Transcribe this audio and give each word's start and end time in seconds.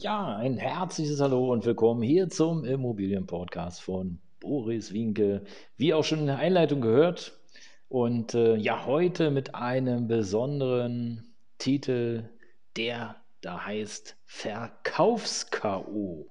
Ja, 0.00 0.36
ein 0.36 0.58
herzliches 0.58 1.20
Hallo 1.20 1.52
und 1.52 1.66
willkommen 1.66 2.02
hier 2.02 2.28
zum 2.28 2.64
Immobilienpodcast 2.64 3.82
von 3.82 4.20
Boris 4.38 4.92
Wienke. 4.92 5.42
Wie 5.76 5.92
auch 5.92 6.04
schon 6.04 6.20
in 6.20 6.26
der 6.26 6.38
Einleitung 6.38 6.80
gehört. 6.80 7.36
Und 7.88 8.32
äh, 8.32 8.54
ja, 8.54 8.86
heute 8.86 9.32
mit 9.32 9.56
einem 9.56 10.06
besonderen 10.06 11.34
Titel, 11.58 12.28
der 12.76 13.16
da 13.40 13.66
heißt 13.66 14.16
Verkaufs-KO. 14.26 16.30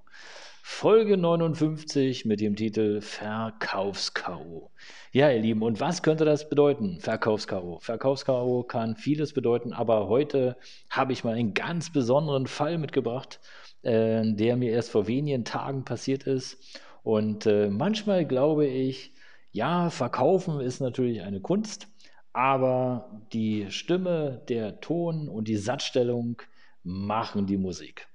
Folge 0.70 1.16
59 1.16 2.26
mit 2.26 2.40
dem 2.40 2.54
Titel 2.54 3.00
Verkaufs-KO. 3.00 4.70
Ja, 5.12 5.30
ihr 5.30 5.40
Lieben, 5.40 5.62
und 5.62 5.80
was 5.80 6.02
könnte 6.02 6.26
das 6.26 6.48
bedeuten? 6.48 7.00
Verkaufs-KO. 7.00 7.78
Verkaufs-KO 7.80 8.64
kann 8.64 8.94
vieles 8.94 9.32
bedeuten, 9.32 9.72
aber 9.72 10.08
heute 10.08 10.56
habe 10.90 11.14
ich 11.14 11.24
mal 11.24 11.34
einen 11.34 11.54
ganz 11.54 11.90
besonderen 11.90 12.46
Fall 12.46 12.76
mitgebracht, 12.76 13.40
äh, 13.82 14.22
der 14.24 14.56
mir 14.56 14.72
erst 14.72 14.90
vor 14.90 15.06
wenigen 15.06 15.44
Tagen 15.44 15.84
passiert 15.84 16.24
ist. 16.24 16.58
Und 17.02 17.46
äh, 17.46 17.68
manchmal 17.68 18.24
glaube 18.24 18.66
ich, 18.66 19.12
ja, 19.52 19.90
verkaufen 19.90 20.60
ist 20.60 20.80
natürlich 20.80 21.22
eine 21.22 21.40
Kunst, 21.40 21.88
aber 22.32 23.22
die 23.32 23.70
Stimme, 23.70 24.42
der 24.48 24.80
Ton 24.80 25.28
und 25.28 25.48
die 25.48 25.56
Satzstellung 25.56 26.42
machen 26.82 27.46
die 27.46 27.56
Musik. 27.56 28.08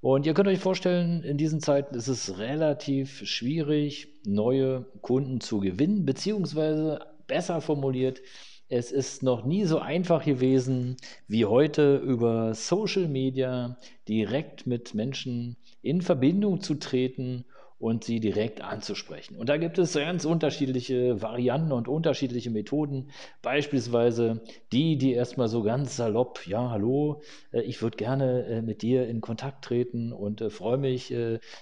Und 0.00 0.26
ihr 0.26 0.34
könnt 0.34 0.48
euch 0.48 0.58
vorstellen, 0.58 1.22
in 1.22 1.38
diesen 1.38 1.60
Zeiten 1.60 1.94
ist 1.94 2.08
es 2.08 2.38
relativ 2.38 3.26
schwierig, 3.26 4.08
neue 4.24 4.84
Kunden 5.00 5.40
zu 5.40 5.60
gewinnen, 5.60 6.04
beziehungsweise 6.04 7.00
besser 7.26 7.60
formuliert, 7.60 8.20
es 8.68 8.90
ist 8.90 9.22
noch 9.22 9.44
nie 9.44 9.64
so 9.64 9.78
einfach 9.78 10.24
gewesen, 10.24 10.96
wie 11.28 11.44
heute 11.44 11.96
über 11.96 12.54
Social 12.54 13.06
Media 13.06 13.78
direkt 14.08 14.66
mit 14.66 14.94
Menschen 14.94 15.56
in 15.82 16.02
Verbindung 16.02 16.60
zu 16.60 16.74
treten 16.74 17.44
und 17.78 18.04
sie 18.04 18.20
direkt 18.20 18.62
anzusprechen. 18.62 19.36
Und 19.36 19.48
da 19.48 19.58
gibt 19.58 19.78
es 19.78 19.92
ganz 19.92 20.24
unterschiedliche 20.24 21.20
Varianten 21.20 21.72
und 21.72 21.88
unterschiedliche 21.88 22.50
Methoden. 22.50 23.10
Beispielsweise 23.42 24.40
die, 24.72 24.96
die 24.96 25.12
erstmal 25.12 25.48
so 25.48 25.62
ganz 25.62 25.96
salopp, 25.96 26.46
ja, 26.46 26.70
hallo, 26.70 27.20
äh, 27.52 27.60
ich 27.60 27.82
würde 27.82 27.98
gerne 27.98 28.44
äh, 28.46 28.62
mit 28.62 28.80
dir 28.80 29.06
in 29.06 29.20
Kontakt 29.20 29.64
treten 29.64 30.12
und 30.12 30.40
äh, 30.40 30.50
freue 30.50 30.78
mich, 30.78 31.14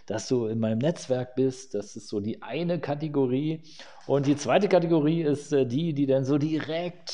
dass 0.07 0.29
du 0.29 0.47
in 0.47 0.59
meinem 0.59 0.79
Netzwerk 0.79 1.35
bist. 1.35 1.75
Das 1.75 1.97
ist 1.97 2.09
so 2.09 2.21
die 2.21 2.43
eine 2.43 2.79
Kategorie. 2.79 3.63
Und 4.07 4.27
die 4.27 4.37
zweite 4.37 4.69
Kategorie 4.69 5.23
ist 5.23 5.53
die, 5.53 5.95
die 5.95 6.07
dann 6.07 6.25
so 6.25 6.39
direkt 6.39 7.11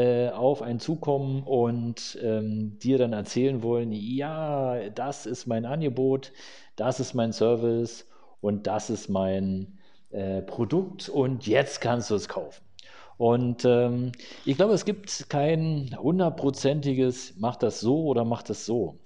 auf 0.00 0.62
einen 0.62 0.80
zukommen 0.80 1.42
und 1.42 2.18
ähm, 2.22 2.78
dir 2.78 2.98
dann 2.98 3.12
erzählen 3.12 3.62
wollen, 3.62 3.92
ja, 3.92 4.88
das 4.90 5.26
ist 5.26 5.46
mein 5.46 5.66
Angebot, 5.66 6.32
das 6.76 7.00
ist 7.00 7.14
mein 7.14 7.32
Service 7.32 8.06
und 8.40 8.66
das 8.66 8.90
ist 8.90 9.08
mein 9.08 9.78
äh, 10.10 10.42
Produkt 10.42 11.08
und 11.08 11.46
jetzt 11.46 11.80
kannst 11.80 12.10
du 12.10 12.14
es 12.14 12.28
kaufen. 12.28 12.62
Und 13.18 13.64
ähm, 13.64 14.12
ich 14.44 14.56
glaube, 14.56 14.74
es 14.74 14.84
gibt 14.84 15.28
kein 15.28 15.96
hundertprozentiges, 15.98 17.34
mach 17.38 17.56
das 17.56 17.80
so 17.80 18.04
oder 18.06 18.24
mach 18.24 18.42
das 18.42 18.66
so. 18.66 18.98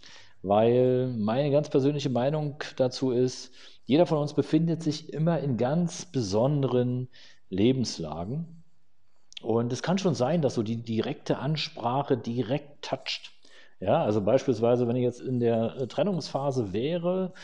Weil 0.43 1.09
meine 1.09 1.51
ganz 1.51 1.69
persönliche 1.69 2.11
Meinung 2.11 2.57
dazu 2.77 3.11
ist, 3.11 3.53
jeder 3.85 4.07
von 4.07 4.19
uns 4.19 4.35
befindet 4.35 4.83
sich 4.83 5.13
immer 5.13 5.41
in 5.41 5.57
ganz 5.57 6.07
besonderen 6.07 7.09
Lebenslagen. 7.51 8.56
Und 9.43 9.73
es 9.73 9.83
kann 9.83 9.99
schon 9.99 10.15
sein, 10.15 10.43
dass 10.43 10.55
so 10.55 10.63
die 10.63 10.83
direkte 10.83 11.39
Ansprache 11.39 12.17
direkt 12.17 12.83
toucht. 12.83 13.33
Ja, 13.81 14.03
also 14.03 14.23
beispielsweise, 14.23 14.89
wenn 14.89 14.97
ich 14.97 15.03
jetzt 15.03 15.21
in 15.21 15.39
der 15.39 15.77
äh, 15.77 15.87
Trennungsphase 15.87 16.73
wäre 16.73 17.35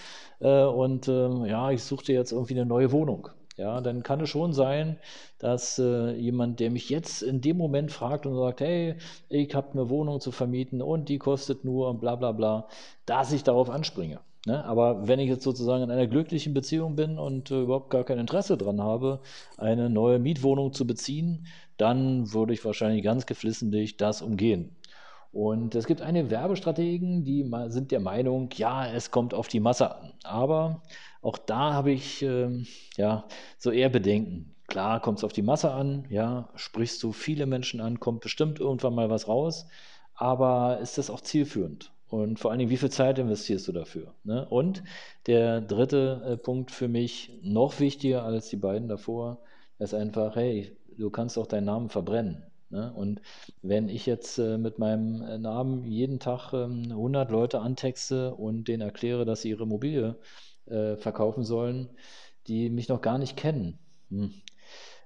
äh, 0.41 0.65
und 0.65 1.07
äh, 1.07 1.29
ja, 1.47 1.71
ich 1.71 1.85
suchte 1.85 2.15
jetzt 2.15 2.33
irgendwie 2.33 2.55
eine 2.55 2.65
neue 2.65 2.91
Wohnung. 2.91 3.29
Ja, 3.59 3.83
dann 3.83 4.03
kann 4.03 4.21
es 4.21 4.31
schon 4.31 4.55
sein, 4.55 4.99
dass 5.39 5.79
äh, 5.79 6.13
jemand, 6.13 6.59
der 6.59 6.71
mich 6.71 6.89
jetzt 6.89 7.23
in 7.23 7.43
dem 7.43 7.59
Moment 7.59 7.93
fragt 7.93 8.25
und 8.25 8.35
sagt, 8.35 8.61
hey, 8.63 8.97
ich 9.29 9.55
habe 9.55 9.73
eine 9.73 9.91
Wohnung 9.91 10.21
zu 10.21 10.31
vermieten 10.33 10.81
und 10.81 11.11
die 11.11 11.19
kostet 11.19 11.65
nur 11.65 11.91
und 11.91 12.01
bla 12.01 12.17
bla 12.17 12.33
bla, 12.33 12.67
dass 13.05 13.31
ich 13.33 13.45
darauf 13.45 13.69
anspringe. 13.69 14.21
Ne? 14.47 14.65
Aber 14.65 15.07
wenn 15.07 15.21
ich 15.21 15.29
jetzt 15.29 15.45
sozusagen 15.45 15.85
in 15.85 15.91
einer 15.91 16.07
glücklichen 16.07 16.55
Beziehung 16.55 16.97
bin 16.97 17.19
und 17.19 17.51
äh, 17.51 17.61
überhaupt 17.61 17.91
gar 17.91 18.05
kein 18.05 18.19
Interesse 18.19 18.57
daran 18.57 18.81
habe, 18.81 19.21
eine 19.59 19.91
neue 19.91 20.19
Mietwohnung 20.19 20.73
zu 20.73 20.87
beziehen, 20.87 21.47
dann 21.83 22.33
würde 22.33 22.53
ich 22.55 22.65
wahrscheinlich 22.65 23.03
ganz 23.03 23.27
geflissentlich 23.27 23.97
das 23.97 24.23
umgehen. 24.23 24.77
Und 25.33 25.75
es 25.75 25.87
gibt 25.87 26.01
einige 26.01 26.31
Werbestrategen, 26.31 27.25
die 27.25 27.51
sind 27.69 27.91
der 27.91 27.99
Meinung, 27.99 28.51
ja, 28.55 28.87
es 28.87 29.11
kommt 29.11 29.35
auf 29.35 29.49
die 29.49 29.61
Masse 29.61 29.97
an. 29.97 30.13
Aber 30.23 30.83
auch 31.23 31.39
da 31.39 31.73
habe 31.73 31.91
ich 31.91 32.23
äh, 32.23 32.65
ja 32.97 33.25
so 33.59 33.73
eher 33.73 33.89
Bedenken. 33.89 34.55
Klar 34.69 35.01
kommt 35.01 35.19
es 35.19 35.25
auf 35.25 35.33
die 35.33 35.43
Masse 35.43 35.73
an, 35.73 36.07
ja, 36.09 36.51
sprichst 36.55 37.03
du 37.03 37.13
viele 37.13 37.47
Menschen 37.47 37.81
an, 37.81 37.99
kommt 37.99 38.21
bestimmt 38.21 38.61
irgendwann 38.61 38.95
mal 38.95 39.11
was 39.11 39.27
raus. 39.27 39.67
Aber 40.15 40.79
ist 40.81 40.99
das 40.99 41.11
auch 41.11 41.21
zielführend? 41.21 41.93
Und 42.09 42.39
vor 42.39 42.51
allen 42.51 42.59
Dingen, 42.59 42.71
wie 42.71 42.77
viel 42.77 42.91
Zeit 42.91 43.19
investierst 43.19 43.67
du 43.67 43.73
dafür? 43.73 44.15
Ne? 44.23 44.47
Und 44.49 44.85
der 45.27 45.61
dritte 45.63 46.23
äh, 46.25 46.37
Punkt 46.37 46.71
für 46.71 46.87
mich, 46.87 47.33
noch 47.43 47.81
wichtiger 47.81 48.23
als 48.23 48.51
die 48.51 48.57
beiden 48.57 48.89
davor, 48.89 49.41
ist 49.79 49.95
einfach, 49.95 50.37
hey, 50.37 50.77
du 50.99 51.11
kannst 51.11 51.39
auch 51.39 51.47
deinen 51.47 51.67
Namen 51.67 51.89
verbrennen. 51.89 52.45
Ne? 52.73 52.93
Und 52.95 53.21
wenn 53.61 53.89
ich 53.89 54.07
jetzt 54.07 54.39
äh, 54.39 54.57
mit 54.57 54.79
meinem 54.79 55.23
äh, 55.23 55.39
Namen 55.39 55.85
jeden 55.85 56.19
Tag 56.19 56.53
ähm, 56.55 56.87
100 56.89 57.31
Leute 57.31 57.61
antexte 57.61 58.35
und 58.35 58.67
denen 58.67 58.83
erkläre, 58.83 59.25
dass 59.27 59.43
sie 59.43 59.51
ihre 59.51 59.65
Immobilie 59.65 60.17
äh, 60.67 60.97
verkaufen 60.97 61.45
sollen, 61.45 61.91
die 62.47 62.71
mich 62.71 62.89
noch 62.89 63.03
gar 63.03 63.19
nicht 63.19 63.37
kennen, 63.37 63.79
hm. 64.09 64.33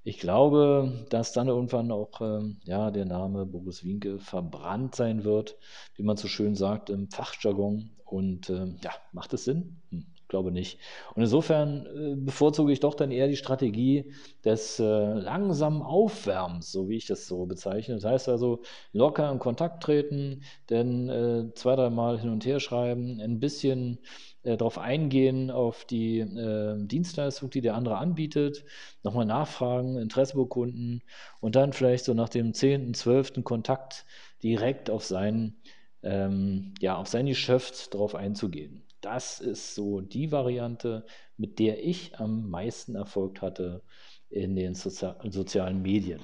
ich 0.05 0.19
glaube, 0.21 1.07
dass 1.11 1.33
dann 1.33 1.49
irgendwann 1.49 1.91
auch 1.91 2.21
ähm, 2.21 2.61
ja, 2.65 2.91
der 2.93 3.05
Name 3.05 3.47
Boris 3.47 3.85
Winke 3.85 4.21
verbrannt 4.21 4.95
sein 4.95 5.25
wird, 5.25 5.57
wie 5.97 6.05
man 6.05 6.17
so 6.17 6.29
schön 6.29 6.55
sagt 6.55 6.89
im 6.89 7.11
Fachjargon. 7.11 7.91
Und 8.05 8.49
ähm, 8.51 8.79
ja, 8.83 8.93
macht 9.13 9.33
es 9.35 9.45
Sinn? 9.45 9.81
Hm 9.91 10.07
glaube 10.29 10.53
nicht. 10.53 10.79
Und 11.15 11.23
insofern 11.23 11.87
äh, 11.87 12.15
bevorzuge 12.17 12.73
ich 12.73 12.81
doch 12.81 12.95
dann 12.95 13.11
eher 13.11 13.29
die 13.29 13.37
Strategie 13.37 14.13
des 14.45 14.79
äh, 14.79 14.85
langsamen 14.85 15.83
Aufwärmens, 15.83 16.73
so 16.73 16.89
wie 16.89 16.97
ich 16.97 17.07
das 17.07 17.27
so 17.27 17.47
bezeichne. 17.47 17.95
Das 17.95 18.05
heißt 18.05 18.29
also 18.29 18.63
locker 18.93 19.31
in 19.31 19.39
Kontakt 19.39 19.83
treten, 19.83 20.43
denn 20.71 21.09
äh, 21.09 21.55
zwei, 21.55 21.77
dreimal 21.77 22.19
hin 22.21 22.31
und 22.31 22.45
her 22.45 22.61
schreiben, 22.61 23.21
ein 23.21 23.41
bisschen 23.41 23.99
äh, 24.43 24.57
darauf 24.57 24.79
eingehen, 24.79 25.51
auf 25.51 25.85
die 25.85 26.21
äh, 26.21 26.77
Dienstleistung, 26.87 27.51
die 27.51 27.61
der 27.61 27.75
andere 27.75 27.99
anbietet, 27.99 28.65
nochmal 29.03 29.27
nachfragen, 29.27 29.99
Interesse 29.99 30.37
bekunden 30.37 31.03
und 31.41 31.57
dann 31.57 31.73
vielleicht 31.73 32.05
so 32.05 32.15
nach 32.15 32.29
dem 32.29 32.55
zehnten, 32.55 32.95
zwölften 32.95 33.43
Kontakt 33.45 34.07
direkt 34.43 34.89
auf 34.89 35.05
sein, 35.05 35.57
ähm, 36.03 36.75
ja, 36.81 36.97
auf 36.97 37.09
sein 37.09 37.27
Geschäft 37.27 37.95
darauf 37.95 38.15
einzugehen. 38.15 38.86
Das 39.07 39.39
ist 39.39 39.77
so 39.77 40.01
die 40.01 40.33
Variante, 40.33 41.07
mit 41.37 41.61
der 41.61 41.85
ich 41.85 42.19
am 42.19 42.51
meisten 42.51 42.97
Erfolg 42.97 43.41
hatte 43.41 43.83
in 44.31 44.57
den 44.57 44.75
Sozi 44.75 45.07
sozialen 45.31 45.81
Medien. 45.81 46.21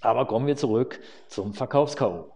Aber 0.00 0.26
kommen 0.26 0.46
wir 0.46 0.56
zurück 0.56 1.00
zum 1.28 1.52
Verkaufs-KO. 1.52 2.32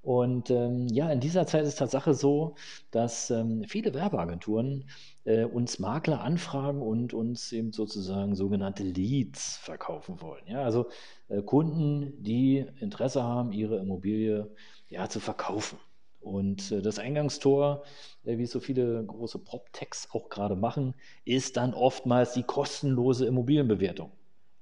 Und 0.00 0.50
ähm, 0.50 0.86
ja, 0.86 1.10
in 1.10 1.18
dieser 1.18 1.44
Zeit 1.48 1.64
ist 1.64 1.80
Tatsache 1.80 2.14
so, 2.14 2.54
dass 2.92 3.28
ähm, 3.30 3.64
viele 3.66 3.94
Werbeagenturen 3.94 4.88
äh, 5.24 5.44
uns 5.44 5.80
Makler 5.80 6.20
anfragen 6.20 6.80
und 6.80 7.12
uns 7.12 7.50
eben 7.50 7.72
sozusagen 7.72 8.36
sogenannte 8.36 8.84
Leads 8.84 9.56
verkaufen 9.56 10.22
wollen. 10.22 10.46
Ja, 10.46 10.62
also 10.62 10.86
äh, 11.26 11.42
Kunden, 11.42 12.22
die 12.22 12.64
Interesse 12.78 13.24
haben, 13.24 13.50
ihre 13.50 13.78
Immobilie 13.78 14.54
ja, 14.88 15.08
zu 15.08 15.18
verkaufen. 15.18 15.80
Und 16.20 16.72
äh, 16.72 16.82
das 16.82 16.98
Eingangstor, 16.98 17.84
äh, 18.24 18.38
wie 18.38 18.42
es 18.42 18.50
so 18.50 18.60
viele 18.60 19.04
große 19.04 19.38
Prop-Techs 19.38 20.08
auch 20.12 20.28
gerade 20.28 20.56
machen, 20.56 20.94
ist 21.24 21.56
dann 21.56 21.74
oftmals 21.74 22.32
die 22.32 22.42
kostenlose 22.42 23.26
Immobilienbewertung. 23.26 24.10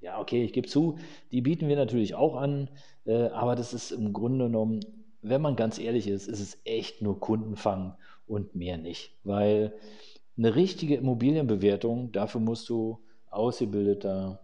Ja, 0.00 0.20
okay, 0.20 0.44
ich 0.44 0.52
gebe 0.52 0.68
zu, 0.68 0.98
die 1.32 1.40
bieten 1.40 1.68
wir 1.68 1.76
natürlich 1.76 2.14
auch 2.14 2.36
an, 2.36 2.68
äh, 3.06 3.28
aber 3.28 3.56
das 3.56 3.72
ist 3.72 3.90
im 3.90 4.12
Grunde 4.12 4.46
genommen, 4.46 4.80
wenn 5.22 5.40
man 5.40 5.56
ganz 5.56 5.78
ehrlich 5.78 6.06
ist, 6.06 6.28
ist 6.28 6.40
es 6.40 6.58
echt 6.64 7.00
nur 7.00 7.18
Kundenfang 7.18 7.96
und 8.26 8.54
mehr 8.54 8.76
nicht. 8.76 9.16
Weil 9.24 9.72
eine 10.36 10.54
richtige 10.54 10.96
Immobilienbewertung, 10.96 12.12
dafür 12.12 12.42
musst 12.42 12.68
du 12.68 13.00
ausgebildeter 13.30 14.40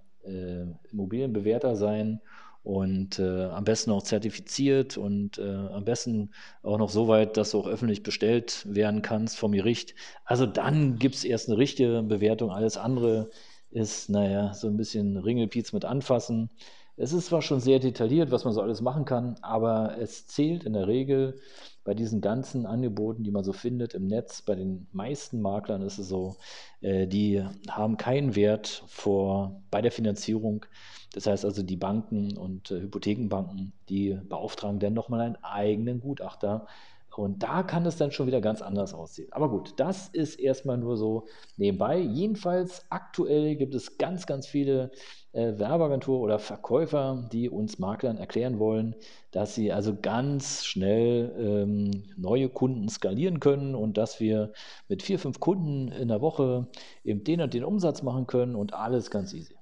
Immobilienbewerter 0.92 1.76
sein 1.76 2.20
und 2.62 3.18
äh, 3.18 3.44
am 3.44 3.64
besten 3.64 3.90
auch 3.90 4.02
zertifiziert 4.02 4.96
und 4.96 5.38
äh, 5.38 5.42
am 5.42 5.84
besten 5.84 6.30
auch 6.62 6.78
noch 6.78 6.90
so 6.90 7.08
weit, 7.08 7.36
dass 7.36 7.52
du 7.52 7.60
auch 7.60 7.66
öffentlich 7.66 8.02
bestellt 8.02 8.66
werden 8.68 9.02
kannst 9.02 9.38
vom 9.38 9.52
Gericht. 9.52 9.94
Also 10.24 10.46
dann 10.46 10.98
gibt 10.98 11.14
es 11.14 11.24
erst 11.24 11.48
eine 11.48 11.58
richtige 11.58 12.02
Bewertung. 12.02 12.50
Alles 12.50 12.76
andere 12.76 13.30
ist, 13.70 14.10
naja, 14.10 14.52
so 14.54 14.66
ein 14.68 14.76
bisschen 14.76 15.16
Ringelpiez 15.16 15.72
mit 15.72 15.84
anfassen. 15.84 16.50
Es 16.96 17.12
ist 17.14 17.26
zwar 17.26 17.40
schon 17.40 17.60
sehr 17.60 17.78
detailliert, 17.78 18.30
was 18.30 18.44
man 18.44 18.52
so 18.52 18.60
alles 18.60 18.82
machen 18.82 19.06
kann, 19.06 19.36
aber 19.40 19.96
es 19.98 20.26
zählt 20.26 20.64
in 20.64 20.74
der 20.74 20.86
Regel 20.86 21.40
bei 21.84 21.94
diesen 21.94 22.20
ganzen 22.20 22.66
Angeboten, 22.66 23.24
die 23.24 23.30
man 23.30 23.44
so 23.44 23.52
findet 23.52 23.94
im 23.94 24.06
Netz, 24.06 24.42
bei 24.42 24.54
den 24.54 24.86
meisten 24.92 25.40
Maklern 25.40 25.82
ist 25.82 25.98
es 25.98 26.08
so, 26.08 26.36
äh, 26.80 27.06
die 27.06 27.42
haben 27.68 27.96
keinen 27.96 28.34
Wert 28.36 28.84
vor, 28.86 29.62
bei 29.70 29.80
der 29.80 29.92
Finanzierung. 29.92 30.66
Das 31.12 31.26
heißt 31.26 31.44
also, 31.44 31.62
die 31.62 31.76
Banken 31.76 32.36
und 32.36 32.70
äh, 32.70 32.80
Hypothekenbanken, 32.80 33.72
die 33.88 34.14
beauftragen 34.28 34.78
dann 34.78 34.94
nochmal 34.94 35.20
einen 35.22 35.42
eigenen 35.42 36.00
Gutachter, 36.00 36.66
und 37.16 37.42
da 37.42 37.62
kann 37.62 37.84
es 37.86 37.96
dann 37.96 38.12
schon 38.12 38.26
wieder 38.26 38.40
ganz 38.40 38.62
anders 38.62 38.94
aussehen. 38.94 39.32
Aber 39.32 39.48
gut, 39.48 39.74
das 39.76 40.08
ist 40.08 40.36
erstmal 40.36 40.78
nur 40.78 40.96
so 40.96 41.26
nebenbei. 41.56 41.98
Jedenfalls 41.98 42.86
aktuell 42.88 43.56
gibt 43.56 43.74
es 43.74 43.98
ganz, 43.98 44.26
ganz 44.26 44.46
viele 44.46 44.90
äh, 45.32 45.58
Werbeagenturen 45.58 46.22
oder 46.22 46.38
Verkäufer, 46.38 47.28
die 47.32 47.48
uns 47.50 47.78
Maklern 47.78 48.16
erklären 48.16 48.58
wollen, 48.58 48.94
dass 49.32 49.54
sie 49.54 49.72
also 49.72 49.96
ganz 50.00 50.64
schnell 50.64 51.34
ähm, 51.38 52.04
neue 52.16 52.48
Kunden 52.48 52.88
skalieren 52.88 53.40
können 53.40 53.74
und 53.74 53.96
dass 53.96 54.20
wir 54.20 54.52
mit 54.88 55.02
vier, 55.02 55.18
fünf 55.18 55.40
Kunden 55.40 55.88
in 55.92 56.08
der 56.08 56.20
Woche 56.20 56.68
eben 57.04 57.24
den 57.24 57.40
und 57.40 57.54
den 57.54 57.64
Umsatz 57.64 58.02
machen 58.02 58.26
können 58.26 58.54
und 58.54 58.74
alles 58.74 59.10
ganz 59.10 59.34
easy. 59.34 59.56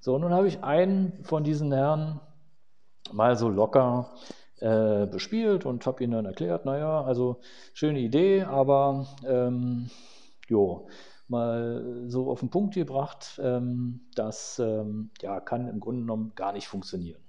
So, 0.00 0.18
nun 0.18 0.32
habe 0.32 0.48
ich 0.48 0.64
einen 0.64 1.22
von 1.22 1.44
diesen 1.44 1.72
Herren 1.72 2.20
mal 3.12 3.36
so 3.36 3.48
locker 3.48 4.14
äh, 4.62 5.06
bespielt 5.06 5.66
und 5.66 5.84
habe 5.86 6.04
ihnen 6.04 6.12
dann 6.12 6.26
erklärt, 6.26 6.64
naja, 6.64 7.02
also 7.02 7.40
schöne 7.74 7.98
Idee, 7.98 8.42
aber 8.42 9.06
ähm, 9.26 9.90
jo, 10.48 10.86
mal 11.28 12.04
so 12.06 12.30
auf 12.30 12.40
den 12.40 12.50
Punkt 12.50 12.74
gebracht, 12.74 13.40
ähm, 13.42 14.02
das 14.14 14.60
ähm, 14.60 15.10
ja, 15.20 15.40
kann 15.40 15.68
im 15.68 15.80
Grunde 15.80 16.02
genommen 16.02 16.32
gar 16.36 16.52
nicht 16.52 16.68
funktionieren. 16.68 17.20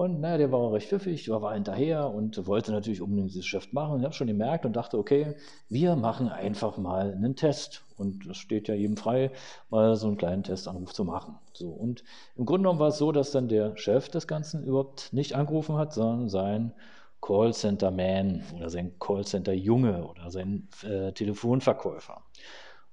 Und 0.00 0.18
naja, 0.22 0.38
der 0.38 0.50
war 0.50 0.60
auch 0.60 0.72
recht 0.72 0.88
pfiffig, 0.88 1.28
war, 1.28 1.42
war 1.42 1.52
hinterher 1.52 2.08
und 2.08 2.46
wollte 2.46 2.72
natürlich 2.72 3.02
unbedingt 3.02 3.28
dieses 3.28 3.42
Geschäft 3.42 3.74
machen. 3.74 3.98
Ich 3.98 4.04
habe 4.06 4.14
schon 4.14 4.28
gemerkt 4.28 4.64
und 4.64 4.74
dachte, 4.74 4.96
okay, 4.96 5.34
wir 5.68 5.94
machen 5.94 6.30
einfach 6.30 6.78
mal 6.78 7.12
einen 7.12 7.36
Test. 7.36 7.84
Und 7.98 8.24
es 8.24 8.38
steht 8.38 8.68
ja 8.68 8.74
jedem 8.74 8.96
frei, 8.96 9.30
mal 9.68 9.96
so 9.96 10.06
einen 10.06 10.16
kleinen 10.16 10.42
Testanruf 10.42 10.94
zu 10.94 11.04
machen. 11.04 11.34
So, 11.52 11.68
und 11.68 12.02
im 12.34 12.46
Grunde 12.46 12.62
genommen 12.62 12.78
war 12.78 12.88
es 12.88 12.96
so, 12.96 13.12
dass 13.12 13.30
dann 13.30 13.48
der 13.48 13.76
Chef 13.76 14.08
des 14.08 14.26
Ganzen 14.26 14.64
überhaupt 14.64 15.12
nicht 15.12 15.34
angerufen 15.34 15.76
hat, 15.76 15.92
sondern 15.92 16.30
sein 16.30 16.72
Callcenter-Man 17.20 18.42
oder 18.56 18.70
sein 18.70 18.98
Callcenter-Junge 18.98 20.08
oder 20.08 20.30
sein 20.30 20.66
äh, 20.82 21.12
Telefonverkäufer. 21.12 22.22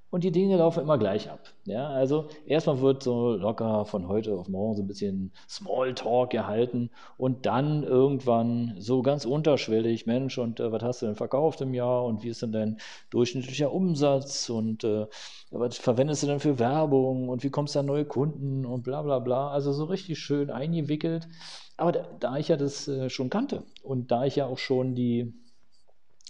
Und 0.09 0.23
die 0.23 0.31
Dinge 0.31 0.55
laufen 0.55 0.83
immer 0.83 0.97
gleich 0.97 1.29
ab. 1.29 1.53
Ja, 1.65 1.89
also 1.89 2.29
erstmal 2.45 2.79
wird 2.79 3.03
so 3.03 3.31
locker 3.31 3.85
von 3.85 4.07
heute 4.07 4.35
auf 4.35 4.47
morgen 4.47 4.77
so 4.77 4.83
ein 4.83 4.87
bisschen 4.87 5.33
Smalltalk 5.49 6.29
gehalten 6.29 6.91
und 7.17 7.45
dann 7.45 7.83
irgendwann 7.83 8.75
so 8.77 9.01
ganz 9.01 9.25
unterschwellig, 9.25 10.05
Mensch, 10.05 10.37
und 10.37 10.61
äh, 10.61 10.71
was 10.71 10.81
hast 10.81 11.01
du 11.01 11.07
denn 11.07 11.15
verkauft 11.15 11.59
im 11.59 11.73
Jahr 11.73 12.05
und 12.05 12.23
wie 12.23 12.29
ist 12.29 12.41
denn 12.41 12.53
dein 12.53 12.77
durchschnittlicher 13.09 13.73
Umsatz 13.73 14.49
und 14.49 14.85
äh, 14.85 15.07
was 15.51 15.77
verwendest 15.77 16.23
du 16.23 16.27
denn 16.27 16.39
für 16.39 16.57
Werbung 16.57 17.27
und 17.27 17.43
wie 17.43 17.49
kommst 17.49 17.75
du 17.75 17.79
an 17.79 17.85
neue 17.85 18.05
Kunden 18.05 18.65
und 18.65 18.83
bla 18.83 19.01
bla 19.01 19.19
bla. 19.19 19.49
Also 19.49 19.73
so 19.73 19.85
richtig 19.85 20.19
schön 20.19 20.51
eingewickelt. 20.51 21.27
Aber 21.75 21.91
da, 21.91 22.07
da 22.19 22.37
ich 22.37 22.47
ja 22.47 22.55
das 22.55 22.87
äh, 22.87 23.09
schon 23.09 23.29
kannte 23.29 23.63
und 23.83 24.09
da 24.11 24.23
ich 24.23 24.37
ja 24.37 24.45
auch 24.47 24.57
schon 24.57 24.95
die 24.95 25.33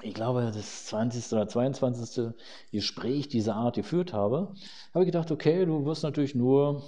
ich 0.03 0.13
glaube, 0.13 0.51
das 0.53 0.85
20. 0.87 1.33
oder 1.33 1.47
22. 1.47 2.33
Gespräch 2.71 3.27
dieser 3.27 3.55
Art 3.55 3.75
geführt 3.75 4.13
habe, 4.13 4.53
habe 4.93 5.03
ich 5.03 5.07
gedacht, 5.07 5.31
okay, 5.31 5.65
du 5.65 5.85
wirst 5.85 6.03
natürlich 6.03 6.35
nur 6.35 6.83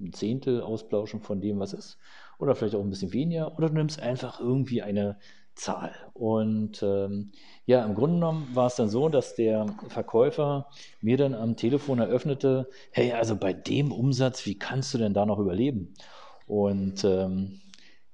ein 0.00 0.12
Zehntel 0.12 0.62
ausplauschen 0.62 1.20
von 1.20 1.40
dem, 1.40 1.58
was 1.58 1.72
ist. 1.72 1.98
Oder 2.38 2.54
vielleicht 2.54 2.76
auch 2.76 2.80
ein 2.80 2.90
bisschen 2.90 3.12
weniger. 3.12 3.56
Oder 3.58 3.68
du 3.68 3.74
nimmst 3.74 4.00
einfach 4.00 4.38
irgendwie 4.38 4.82
eine 4.82 5.18
Zahl. 5.56 5.92
Und 6.14 6.82
ähm, 6.84 7.32
ja, 7.66 7.84
im 7.84 7.96
Grunde 7.96 8.16
genommen 8.16 8.48
war 8.54 8.68
es 8.68 8.76
dann 8.76 8.88
so, 8.88 9.08
dass 9.08 9.34
der 9.34 9.66
Verkäufer 9.88 10.68
mir 11.00 11.16
dann 11.16 11.34
am 11.34 11.56
Telefon 11.56 11.98
eröffnete, 11.98 12.68
hey, 12.92 13.12
also 13.12 13.34
bei 13.34 13.52
dem 13.52 13.90
Umsatz, 13.90 14.46
wie 14.46 14.56
kannst 14.56 14.94
du 14.94 14.98
denn 14.98 15.14
da 15.14 15.26
noch 15.26 15.40
überleben? 15.40 15.94
Und 16.46 17.02
ähm, 17.02 17.60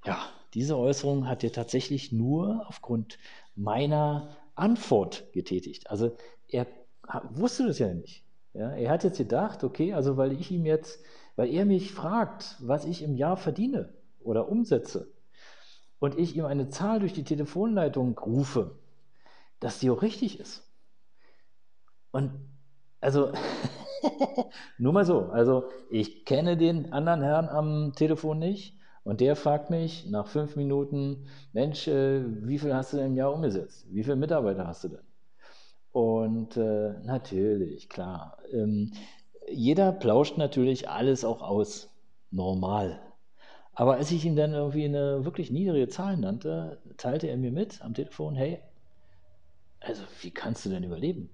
ja, 0.06 0.18
diese 0.54 0.78
Äußerung 0.78 1.28
hat 1.28 1.44
er 1.44 1.52
tatsächlich 1.52 2.12
nur 2.12 2.64
aufgrund 2.66 3.18
meiner 3.56 4.36
Antwort 4.54 5.32
getätigt. 5.32 5.90
Also 5.90 6.16
er 6.48 6.66
wusste 7.30 7.66
das 7.66 7.78
ja 7.78 7.92
nicht. 7.92 8.24
Ja, 8.52 8.70
er 8.70 8.90
hat 8.90 9.04
jetzt 9.04 9.18
gedacht, 9.18 9.64
okay, 9.64 9.94
also 9.94 10.16
weil 10.16 10.32
ich 10.32 10.50
ihm 10.50 10.64
jetzt, 10.64 11.02
weil 11.34 11.52
er 11.52 11.64
mich 11.64 11.92
fragt, 11.92 12.56
was 12.60 12.84
ich 12.84 13.02
im 13.02 13.16
Jahr 13.16 13.36
verdiene 13.36 13.92
oder 14.20 14.48
umsetze 14.48 15.12
und 15.98 16.16
ich 16.18 16.36
ihm 16.36 16.44
eine 16.44 16.68
Zahl 16.68 17.00
durch 17.00 17.12
die 17.12 17.24
Telefonleitung 17.24 18.16
rufe, 18.16 18.78
dass 19.58 19.80
die 19.80 19.90
auch 19.90 20.02
richtig 20.02 20.38
ist. 20.38 20.70
Und 22.12 22.30
also 23.00 23.32
nur 24.78 24.92
mal 24.92 25.04
so, 25.04 25.22
also 25.30 25.68
ich 25.90 26.24
kenne 26.24 26.56
den 26.56 26.92
anderen 26.92 27.22
Herrn 27.22 27.48
am 27.48 27.92
Telefon 27.94 28.38
nicht 28.38 28.78
und 29.04 29.20
der 29.20 29.36
fragt 29.36 29.70
mich 29.70 30.06
nach 30.06 30.26
fünf 30.26 30.56
Minuten, 30.56 31.26
Mensch, 31.52 31.86
äh, 31.86 32.24
wie 32.46 32.58
viel 32.58 32.74
hast 32.74 32.92
du 32.92 32.96
denn 32.96 33.08
im 33.08 33.16
Jahr 33.16 33.32
umgesetzt? 33.32 33.86
Wie 33.90 34.02
viele 34.02 34.16
Mitarbeiter 34.16 34.66
hast 34.66 34.84
du 34.84 34.88
denn? 34.88 35.04
Und 35.92 36.56
äh, 36.56 36.94
natürlich, 37.04 37.88
klar. 37.88 38.38
Ähm, 38.50 38.92
jeder 39.46 39.92
plauscht 39.92 40.38
natürlich 40.38 40.88
alles 40.88 41.24
auch 41.24 41.42
aus. 41.42 41.90
Normal. 42.30 43.00
Aber 43.74 43.94
als 43.94 44.10
ich 44.10 44.24
ihm 44.24 44.36
dann 44.36 44.54
irgendwie 44.54 44.84
eine 44.86 45.24
wirklich 45.24 45.50
niedrige 45.50 45.88
Zahl 45.88 46.16
nannte, 46.16 46.80
teilte 46.96 47.28
er 47.28 47.36
mir 47.36 47.52
mit 47.52 47.82
am 47.82 47.94
Telefon, 47.94 48.34
hey, 48.34 48.60
also 49.80 50.02
wie 50.22 50.30
kannst 50.30 50.64
du 50.64 50.70
denn 50.70 50.82
überleben? 50.82 51.30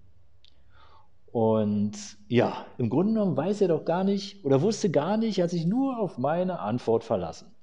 Und 1.33 2.19
ja, 2.29 2.67
im 2.79 2.91
Grunde 2.91 3.13
genommen 3.13 3.37
weiß 3.37 3.61
er 3.61 3.69
doch 3.69 3.85
gar 3.85 4.05
nicht 4.05 4.45
oder 4.45 4.61
wusste 4.63 4.91
gar 4.91 5.17
nicht, 5.17 5.41
hat 5.41 5.51
sich 5.51 5.65
nur 5.67 5.99
auf 5.99 6.19
meine 6.19 6.59
Antwort 6.59 7.05
verlassen. 7.05 7.55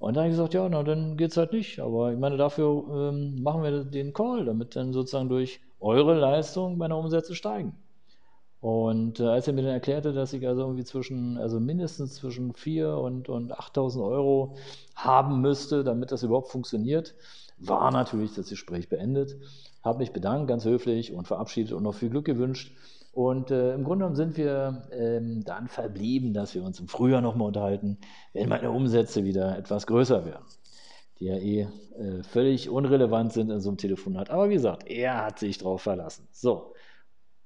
Und 0.00 0.16
dann 0.16 0.24
habe 0.24 0.30
ich 0.30 0.36
gesagt, 0.38 0.54
ja, 0.54 0.68
na, 0.68 0.82
dann 0.82 1.18
es 1.18 1.36
halt 1.36 1.52
nicht. 1.52 1.78
Aber 1.78 2.12
ich 2.12 2.18
meine, 2.18 2.38
dafür 2.38 3.10
ähm, 3.10 3.42
machen 3.42 3.62
wir 3.62 3.84
den 3.84 4.14
Call, 4.14 4.46
damit 4.46 4.74
dann 4.74 4.94
sozusagen 4.94 5.28
durch 5.28 5.60
eure 5.78 6.14
Leistung 6.18 6.78
meine 6.78 6.96
Umsätze 6.96 7.34
steigen. 7.34 7.74
Und 8.60 9.20
äh, 9.20 9.24
als 9.26 9.46
er 9.46 9.54
mir 9.54 9.62
dann 9.62 9.72
erklärte, 9.72 10.12
dass 10.14 10.32
ich 10.32 10.46
also 10.46 10.62
irgendwie 10.62 10.84
zwischen, 10.84 11.36
also 11.38 11.60
mindestens 11.60 12.14
zwischen 12.14 12.52
4.000 12.54 12.94
und, 12.94 13.28
und 13.28 13.52
8.000 13.52 14.02
Euro 14.06 14.56
haben 14.94 15.42
müsste, 15.42 15.84
damit 15.84 16.12
das 16.12 16.22
überhaupt 16.22 16.48
funktioniert, 16.50 17.14
war 17.60 17.90
natürlich 17.90 18.34
das 18.34 18.48
Gespräch 18.48 18.88
beendet. 18.88 19.36
Habe 19.82 19.98
mich 19.98 20.12
bedankt, 20.12 20.48
ganz 20.48 20.64
höflich 20.64 21.12
und 21.12 21.26
verabschiedet 21.26 21.72
und 21.72 21.82
noch 21.82 21.94
viel 21.94 22.10
Glück 22.10 22.24
gewünscht. 22.24 22.74
Und 23.12 23.50
äh, 23.50 23.74
im 23.74 23.84
Grunde 23.84 24.04
genommen 24.04 24.16
sind 24.16 24.36
wir 24.36 24.88
ähm, 24.92 25.42
dann 25.44 25.68
verblieben, 25.68 26.32
dass 26.32 26.54
wir 26.54 26.62
uns 26.62 26.78
im 26.78 26.88
Frühjahr 26.88 27.20
nochmal 27.20 27.48
unterhalten, 27.48 27.98
wenn 28.32 28.48
meine 28.48 28.70
Umsätze 28.70 29.24
wieder 29.24 29.58
etwas 29.58 29.86
größer 29.86 30.24
werden, 30.24 30.44
die 31.18 31.24
ja 31.26 31.36
eh 31.36 31.68
äh, 31.98 32.22
völlig 32.22 32.70
unrelevant 32.70 33.32
sind 33.32 33.50
in 33.50 33.60
so 33.60 33.70
einem 33.70 33.78
Telefonat. 33.78 34.30
Aber 34.30 34.48
wie 34.48 34.54
gesagt, 34.54 34.88
er 34.88 35.24
hat 35.24 35.38
sich 35.38 35.58
darauf 35.58 35.82
verlassen. 35.82 36.28
So. 36.30 36.74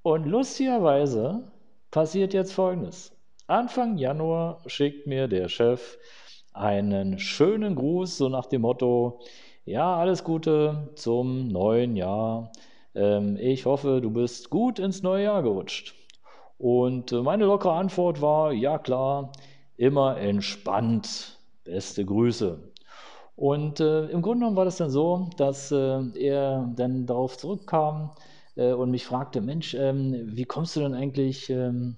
Und 0.03 0.27
lustigerweise 0.27 1.51
passiert 1.89 2.33
jetzt 2.33 2.53
Folgendes. 2.53 3.11
Anfang 3.47 3.97
Januar 3.97 4.61
schickt 4.67 5.07
mir 5.07 5.27
der 5.27 5.49
Chef 5.49 5.97
einen 6.53 7.17
schönen 7.17 7.75
Gruß, 7.75 8.17
so 8.17 8.29
nach 8.29 8.45
dem 8.45 8.61
Motto, 8.61 9.19
ja, 9.65 9.95
alles 9.97 10.23
Gute 10.23 10.89
zum 10.95 11.47
neuen 11.47 11.95
Jahr. 11.95 12.51
Ähm, 12.93 13.37
ich 13.37 13.65
hoffe, 13.65 13.99
du 14.01 14.11
bist 14.11 14.49
gut 14.49 14.79
ins 14.79 15.03
neue 15.03 15.23
Jahr 15.25 15.43
gerutscht. 15.43 15.95
Und 16.57 17.11
äh, 17.11 17.21
meine 17.21 17.45
lockere 17.45 17.73
Antwort 17.73 18.21
war, 18.21 18.51
ja 18.53 18.77
klar, 18.77 19.31
immer 19.77 20.17
entspannt. 20.17 21.39
Beste 21.63 22.05
Grüße. 22.05 22.71
Und 23.35 23.79
äh, 23.79 24.05
im 24.07 24.21
Grunde 24.21 24.39
genommen 24.41 24.57
war 24.57 24.65
das 24.65 24.77
dann 24.77 24.91
so, 24.91 25.29
dass 25.37 25.71
äh, 25.71 26.01
er 26.19 26.71
dann 26.75 27.05
darauf 27.05 27.37
zurückkam 27.37 28.11
äh, 28.55 28.71
und 28.73 28.91
mich 28.91 29.05
fragte, 29.05 29.41
Mensch, 29.41 29.73
ähm, 29.73 30.13
wie 30.35 30.45
kommst 30.45 30.75
du 30.75 30.81
denn 30.81 30.93
eigentlich 30.93 31.49
ähm, 31.49 31.97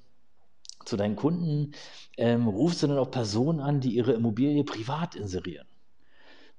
zu 0.85 0.97
deinen 0.97 1.15
Kunden? 1.15 1.73
Ähm, 2.17 2.47
rufst 2.47 2.83
du 2.83 2.87
denn 2.87 2.97
auch 2.97 3.11
Personen 3.11 3.59
an, 3.59 3.81
die 3.81 3.95
ihre 3.95 4.13
Immobilie 4.13 4.63
privat 4.63 5.15
inserieren? 5.15 5.66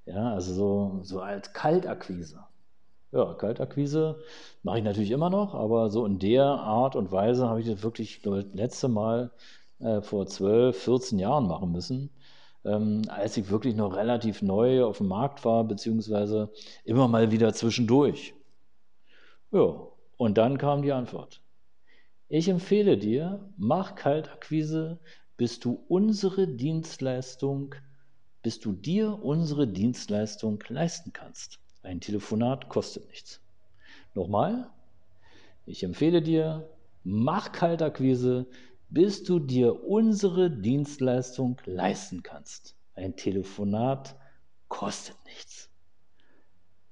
Ja, 0.09 0.33
also 0.33 0.55
so, 0.55 1.01
so 1.03 1.21
als 1.21 1.53
Kaltakquise. 1.53 2.43
Ja, 3.13 3.35
Kaltakquise 3.35 4.21
mache 4.63 4.79
ich 4.79 4.85
natürlich 4.85 5.11
immer 5.11 5.31
noch, 5.31 5.55
aber 5.55 5.91
so 5.91 6.07
in 6.07 6.19
der 6.19 6.45
Art 6.45 6.97
und 6.97 7.13
Weise 7.13 7.49
habe 7.49 7.61
ich 7.61 7.67
das 7.67 7.83
wirklich 7.83 8.23
das 8.23 8.47
letzte 8.55 8.89
Mal 8.89 9.33
äh, 9.81 10.01
vor 10.03 10.27
12, 10.27 10.83
14 10.83 11.19
Jahren 11.19 11.47
machen 11.47 11.73
müssen, 11.73 12.11
ähm, 12.65 13.03
als 13.09 13.37
ich 13.37 13.51
wirklich 13.51 13.77
noch 13.77 13.97
relativ 13.97 14.43
neu 14.43 14.85
auf 14.85 14.99
dem 14.99 15.09
Markt 15.09 15.45
war, 15.45 15.65
beziehungsweise 15.65 16.51
immer 16.85 17.09
mal 17.09 17.31
wieder 17.31 17.53
zwischendurch. 17.53 18.35
Ja, 19.53 19.89
und 20.17 20.39
dann 20.39 20.57
kam 20.59 20.83
die 20.83 20.93
Antwort. 20.93 21.43
Ich 22.29 22.49
empfehle 22.49 22.99
dir, 22.99 23.53
mach 23.59 23.95
Kaltakquise, 23.95 25.01
bis 25.37 25.61
du 25.61 25.85
unsere 25.89 26.49
Dienstleistung, 26.49 27.75
bis 28.43 28.61
du 28.61 28.73
dir 28.73 29.23
unsere 29.23 29.67
Dienstleistung 29.67 30.63
leisten 30.69 31.13
kannst. 31.13 31.59
Ein 31.83 32.01
Telefonat 32.01 32.69
kostet 32.69 33.09
nichts. 33.09 33.41
Nochmal, 34.15 34.71
ich 35.67 35.83
empfehle 35.83 36.23
dir, 36.23 36.69
mach 37.05 37.53
Kaltakquise, 37.53 38.47
bis 38.89 39.23
du 39.23 39.39
dir 39.39 39.85
unsere 39.85 40.51
Dienstleistung 40.51 41.61
leisten 41.67 42.23
kannst. 42.23 42.75
Ein 42.95 43.17
Telefonat 43.17 44.17
kostet 44.69 45.17
nichts. 45.27 45.71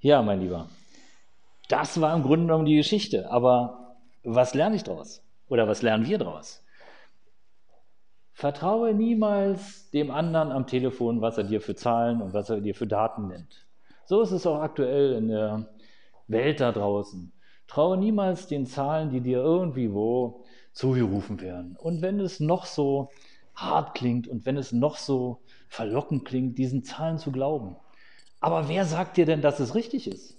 Ja, 0.01 0.23
mein 0.23 0.41
Lieber, 0.41 0.69
das 1.69 2.01
war 2.01 2.15
im 2.15 2.23
Grunde 2.23 2.47
genommen 2.47 2.67
die 2.67 2.77
Geschichte. 2.77 3.31
Aber 3.31 3.97
was 4.23 4.55
lerne 4.55 4.77
ich 4.77 4.85
daraus? 4.85 5.23
Oder 5.49 5.67
was 5.69 5.83
lernen 5.83 6.07
wir 6.07 6.19
daraus? 6.19 6.63
Vertraue 8.37 8.93
niemals 8.93 9.89
dem 9.93 10.11
anderen 10.11 10.53
am 10.53 10.67
Telefon, 10.67 11.23
was 11.23 11.39
er 11.39 11.45
dir 11.45 11.63
für 11.63 11.75
Zahlen 11.75 12.21
und 12.21 12.35
was 12.35 12.51
er 12.51 12.61
dir 12.61 12.75
für 12.75 12.87
Daten 12.87 13.29
nennt. 13.29 13.67
So 14.05 14.21
ist 14.21 14.31
es 14.31 14.47
auch 14.47 14.61
aktuell 14.61 15.15
in 15.15 15.29
der 15.29 15.71
Welt 16.29 16.61
da 16.61 16.71
draußen. 16.71 17.33
Traue 17.67 17.97
niemals 17.97 18.47
den 18.47 18.67
Zahlen, 18.67 19.09
die 19.09 19.23
dir 19.23 19.39
irgendwie 19.39 19.91
wo 19.91 20.45
zugerufen 20.75 21.41
werden. 21.41 21.77
Und 21.79 22.03
wenn 22.03 22.21
es 22.21 22.39
noch 22.39 22.67
so 22.67 23.09
hart 23.55 23.95
klingt 23.95 24.29
und 24.29 24.45
wenn 24.45 24.59
es 24.59 24.71
noch 24.71 24.99
so 24.99 25.41
verlockend 25.71 26.27
klingt, 26.27 26.59
diesen 26.59 26.85
Zahlen 26.85 27.17
zu 27.17 27.33
glauben. 27.33 27.77
Aber 28.41 28.69
wer 28.69 28.85
sagt 28.85 29.17
dir 29.17 29.25
denn, 29.25 29.41
dass 29.41 29.61
es 29.61 29.75
richtig 29.75 30.07
ist? 30.07 30.37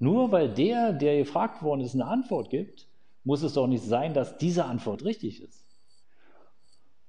Nur 0.00 0.32
weil 0.32 0.48
der, 0.48 0.92
der 0.92 1.18
gefragt 1.18 1.62
worden 1.62 1.82
ist, 1.82 1.94
eine 1.94 2.06
Antwort 2.06 2.50
gibt, 2.50 2.88
muss 3.22 3.44
es 3.44 3.52
doch 3.52 3.68
nicht 3.68 3.84
sein, 3.84 4.12
dass 4.12 4.38
diese 4.38 4.64
Antwort 4.64 5.04
richtig 5.04 5.40
ist. 5.40 5.62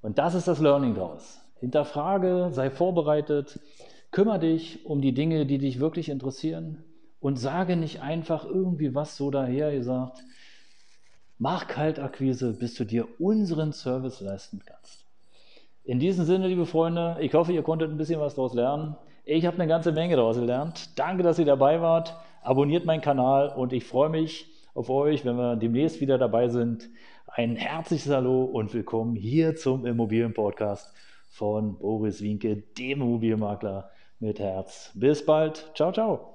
Und 0.03 0.19
das 0.19 0.35
ist 0.35 0.47
das 0.47 0.59
Learning 0.59 0.93
daraus. 0.93 1.41
Hinterfrage, 1.59 2.49
sei 2.51 2.69
vorbereitet, 2.69 3.59
Kümmere 4.13 4.37
dich 4.37 4.85
um 4.85 5.01
die 5.01 5.15
Dinge, 5.15 5.47
die 5.47 5.57
dich 5.57 5.79
wirklich 5.79 6.07
interessieren 6.07 6.83
und 7.19 7.39
sage 7.39 7.75
nicht 7.75 8.03
einfach 8.03 8.45
irgendwie 8.45 8.93
was 8.93 9.17
so 9.17 9.31
daher 9.31 9.71
gesagt. 9.71 10.19
Mach 11.39 11.67
Kaltakquise, 11.67 12.53
bis 12.53 12.75
du 12.75 12.83
dir 12.83 13.07
unseren 13.19 13.73
Service 13.73 14.21
leisten 14.21 14.61
kannst. 14.63 15.03
In 15.83 15.99
diesem 15.99 16.25
Sinne, 16.25 16.47
liebe 16.47 16.67
Freunde, 16.67 17.17
ich 17.21 17.33
hoffe, 17.33 17.53
ihr 17.53 17.63
konntet 17.63 17.89
ein 17.89 17.97
bisschen 17.97 18.19
was 18.19 18.35
daraus 18.35 18.53
lernen. 18.53 18.95
Ich 19.25 19.47
habe 19.47 19.57
eine 19.57 19.67
ganze 19.67 19.91
Menge 19.91 20.15
daraus 20.15 20.37
gelernt. 20.37 20.91
Danke, 20.99 21.23
dass 21.23 21.39
ihr 21.39 21.45
dabei 21.45 21.81
wart. 21.81 22.15
Abonniert 22.43 22.85
meinen 22.85 23.01
Kanal 23.01 23.49
und 23.49 23.73
ich 23.73 23.83
freue 23.83 24.09
mich 24.09 24.45
auf 24.73 24.89
euch, 24.89 25.25
wenn 25.25 25.35
wir 25.35 25.55
demnächst 25.55 26.01
wieder 26.01 26.17
dabei 26.17 26.47
sind. 26.49 26.89
Ein 27.27 27.55
herzliches 27.55 28.11
Hallo 28.11 28.43
und 28.43 28.73
willkommen 28.73 29.15
hier 29.15 29.55
zum 29.55 29.85
Immobilienpodcast 29.85 30.93
von 31.29 31.77
Boris 31.77 32.21
Winke, 32.21 32.57
dem 32.77 33.01
Immobilienmakler 33.01 33.89
mit 34.19 34.39
Herz. 34.39 34.91
Bis 34.95 35.25
bald. 35.25 35.71
Ciao, 35.75 35.91
ciao. 35.91 36.32